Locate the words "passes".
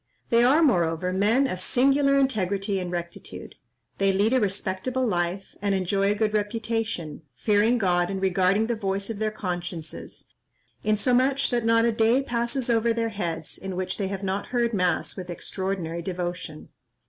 12.23-12.67